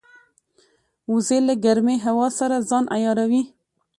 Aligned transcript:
وزې 1.11 1.39
له 1.47 1.53
ګرمې 1.65 1.95
هوا 2.05 2.27
سره 2.39 2.65
ځان 2.69 2.85
عیاروي 2.95 3.43